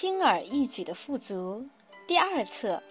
[0.00, 1.62] 轻而易举的富足
[2.06, 2.82] 第二册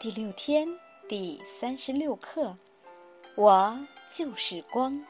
[0.00, 0.68] 第六天
[1.08, 2.58] 第三十六课，
[3.36, 3.78] 我
[4.12, 5.00] 就是光。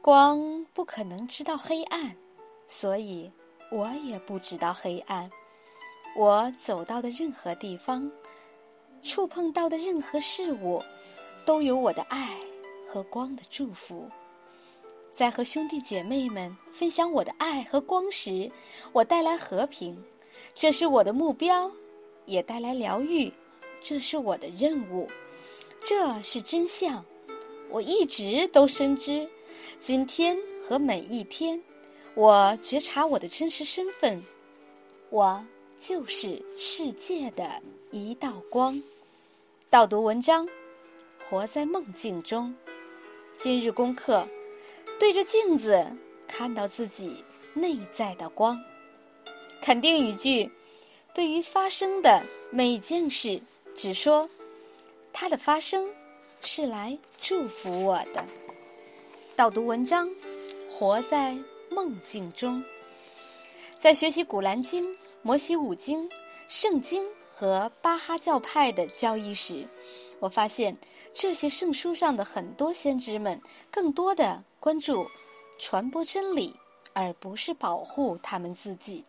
[0.00, 2.16] 光不可能知道黑暗，
[2.66, 3.30] 所以
[3.70, 5.30] 我也不知道黑暗。
[6.16, 8.10] 我走到的任何地方，
[9.02, 10.82] 触碰到的任何事物，
[11.44, 12.40] 都有我的爱
[12.88, 14.10] 和光的祝福。
[15.16, 18.52] 在和兄弟姐妹们分享我的爱和光时，
[18.92, 19.96] 我带来和平，
[20.52, 21.70] 这是我的目标；
[22.26, 23.32] 也带来疗愈，
[23.80, 25.08] 这是我的任务。
[25.80, 27.02] 这是真相，
[27.70, 29.26] 我一直都深知。
[29.80, 31.58] 今天和每一天，
[32.12, 34.22] 我觉察我的真实身份，
[35.08, 35.42] 我
[35.78, 38.78] 就是世界的一道光。
[39.70, 40.46] 导读文章：
[41.26, 42.54] 活在梦境中。
[43.38, 44.28] 今日功课。
[44.98, 45.86] 对着镜子，
[46.26, 47.22] 看到自己
[47.54, 48.58] 内在的光。
[49.60, 50.50] 肯定语句：
[51.14, 53.40] 对于发生的每件事，
[53.74, 54.28] 只说
[55.12, 55.86] 它的发生
[56.40, 58.24] 是来祝福我的。
[59.34, 60.08] 导读文章：
[60.70, 61.36] 活在
[61.70, 62.62] 梦境中。
[63.76, 64.84] 在学习《古兰经》
[65.20, 66.08] 《摩西五经》
[66.48, 69.62] 《圣经》和巴哈教派的教义时，
[70.18, 70.76] 我发现
[71.12, 74.42] 这些圣书上的很多先知们，更多的。
[74.58, 75.06] 关注
[75.60, 76.52] 传播真理，
[76.92, 79.04] 而不是保护他们自己。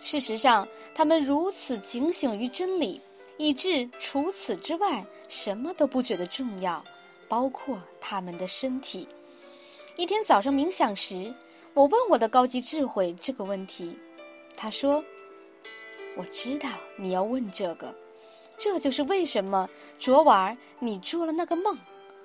[0.00, 0.66] 事实上，
[0.96, 3.00] 他们如此警醒于真理，
[3.36, 6.84] 以致除此之外什么都不觉得重要，
[7.28, 9.06] 包括他们的身体。
[9.96, 11.32] 一天早上冥想时，
[11.72, 13.96] 我问我的高级智慧这个问题，
[14.56, 15.04] 他说
[16.18, 17.94] ：“我知道你要问这个，
[18.60, 21.76] 这就是为什么昨晚你做了那个梦，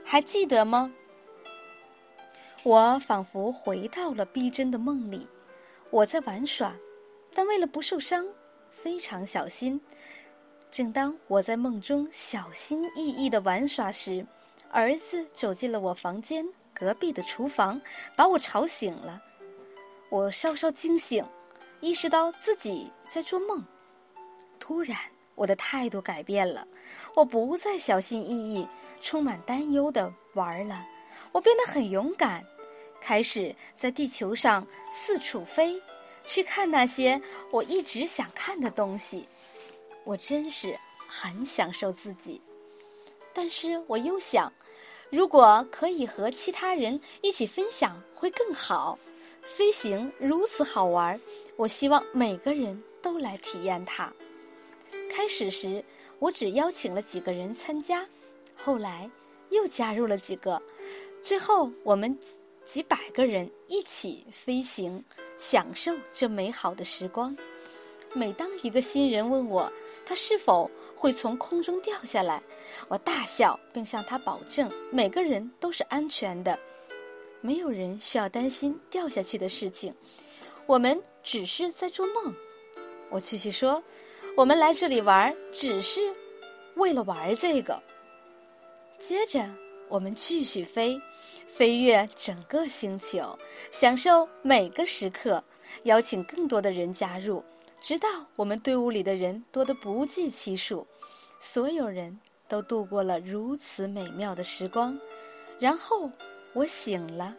[0.03, 0.93] 还记得吗？”
[2.63, 5.25] 我仿佛回到了逼真的梦里，
[5.91, 6.75] 我在玩耍，
[7.33, 8.25] 但为了不受伤，
[8.69, 9.79] 非常小心。
[10.69, 14.25] 正当我在梦中小心翼翼的玩耍时，
[14.71, 17.79] 儿子走进了我房间隔壁的厨房，
[18.13, 19.21] 把我吵醒了。
[20.09, 21.23] 我稍稍惊醒，
[21.79, 23.63] 意识到自己在做梦。
[24.59, 24.97] 突然，
[25.35, 26.67] 我的态度改变了，
[27.13, 28.67] 我不再小心翼翼、
[29.01, 30.85] 充满担忧的玩了，
[31.31, 32.43] 我变得很勇敢。
[33.01, 35.79] 开始在地球上四处飞，
[36.23, 39.27] 去看那些我一直想看的东西。
[40.05, 40.75] 我真是
[41.07, 42.41] 很享受自己，
[43.33, 44.51] 但是我又想，
[45.11, 48.97] 如果可以和其他人一起分享，会更好。
[49.43, 51.19] 飞行如此好玩，
[51.55, 54.11] 我希望每个人都来体验它。
[55.15, 55.81] 开始时，
[56.19, 58.05] 我只邀请了几个人参加，
[58.53, 59.09] 后来
[59.49, 60.61] 又加入了几个，
[61.23, 62.17] 最后我们。
[62.65, 65.05] 几百个人一起飞行，
[65.37, 67.37] 享受这美好的时光。
[68.11, 69.71] 每当一个新人问我
[70.03, 72.41] 他是否会从空中掉下来，
[72.87, 76.57] 我大笑，并向他保证每个人都是安全的，
[77.39, 79.93] 没有人需要担心掉下去的事情。
[80.65, 82.33] 我们只是在做梦。
[83.11, 83.83] 我继续说，
[84.37, 86.01] 我们来这里玩只是
[86.75, 87.81] 为了玩这个。
[88.97, 89.49] 接着，
[89.87, 90.99] 我们继续飞。
[91.47, 93.37] 飞越整个星球，
[93.71, 95.41] 享受每个时刻，
[95.83, 97.41] 邀请更多的人加入，
[97.79, 100.85] 直到我们队伍里的人多得不计其数。
[101.39, 102.19] 所有人
[102.49, 104.99] 都度过了如此美妙的时光，
[105.59, 106.11] 然后
[106.51, 107.33] 我醒了。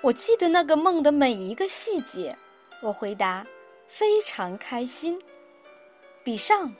[0.00, 2.36] 我记得那个梦的每一个细节。
[2.80, 3.44] 我回答：
[3.88, 5.20] 非常开心。
[6.24, 6.74] 比上，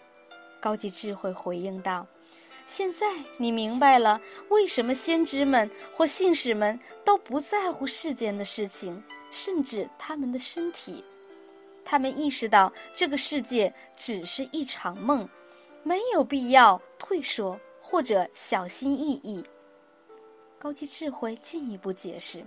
[0.59, 2.07] 高级智慧回应道。
[2.67, 3.07] 现在
[3.37, 4.19] 你明白了
[4.49, 11.05] 为什么先知们或信使们都不在乎世间的事情，甚至他们的身体。
[11.85, 15.29] 他们意识到这个世界只是一场梦，
[15.83, 19.45] 没有必要退缩或者小心翼翼。
[20.59, 22.43] 高级智慧进一步解释：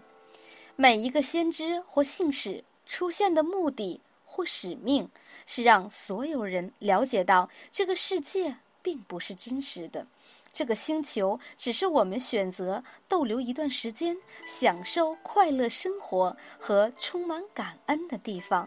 [0.75, 5.09] 每一个先知或信使出现的目的或使命，
[5.47, 8.57] 是让所有人了解到这个世界。
[8.83, 10.07] 并不是真实的，
[10.53, 14.15] 这个星球只是我们选择逗留一段时间、
[14.47, 18.65] 享受快乐生活和充满感恩的地方。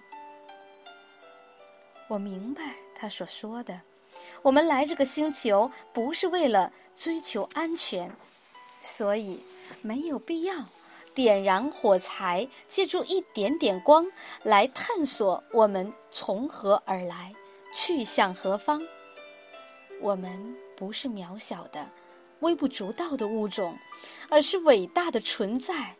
[2.06, 3.80] 我明白他所说的，
[4.42, 8.12] 我们来这个星球不是为了追求安全，
[8.78, 9.40] 所以
[9.80, 10.54] 没有必要
[11.14, 14.06] 点燃火柴，借助一点点光
[14.42, 17.34] 来探索我们从何而来，
[17.74, 18.82] 去向何方。
[20.00, 21.88] 我们不是渺小的、
[22.40, 23.76] 微不足道的物种，
[24.28, 25.94] 而是伟大的存在。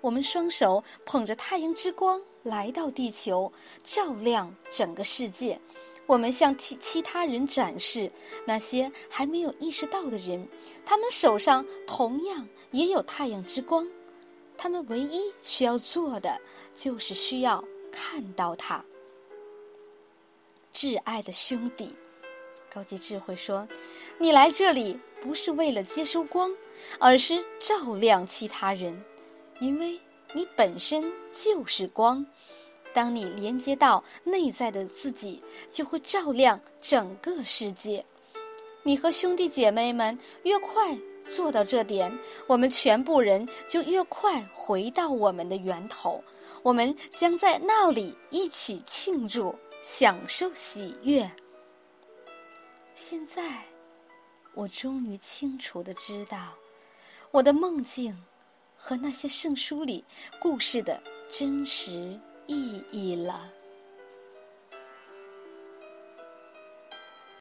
[0.00, 5.60] 我们双手捧着太阳之光来到地球，照亮整个世界。
[6.06, 8.10] 我们向其其他人展示
[8.44, 10.48] 那些还没有意识到的人，
[10.84, 13.88] 他们手上同样也有太阳之光。
[14.62, 16.38] 他们唯一需要做的，
[16.74, 18.84] 就是需要看到它。
[20.70, 21.96] 挚爱的兄弟，
[22.70, 23.66] 高级智慧说
[24.20, 26.54] ：“你来这里不是为了接收光，
[26.98, 29.02] 而是照亮其他人，
[29.60, 29.98] 因为
[30.34, 32.24] 你本身就是光。
[32.92, 38.04] 当你连接到内在的自己，就会照亮整个世界。
[38.82, 40.98] 你和兄弟姐妹们越快
[41.34, 42.12] 做到这点，
[42.46, 46.22] 我们全部人就越快回到我们的源头。
[46.62, 51.30] 我们将在那里一起庆祝。”享受喜悦。
[52.94, 53.64] 现在，
[54.52, 56.52] 我终于清楚的知道，
[57.30, 58.14] 我的梦境
[58.76, 60.04] 和那些圣书里
[60.38, 63.50] 故事的真实意义了。